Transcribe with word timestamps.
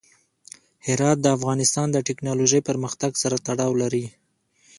هرات 0.87 1.17
د 1.21 1.27
افغانستان 1.37 1.87
د 1.91 1.97
تکنالوژۍ 2.09 2.61
پرمختګ 2.69 3.11
سره 3.23 3.35
تړاو 3.47 3.73
لري. 3.81 4.05